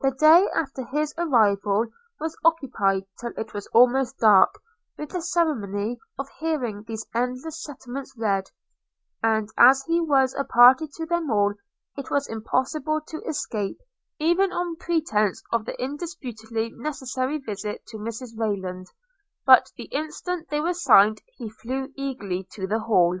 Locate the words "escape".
13.22-13.78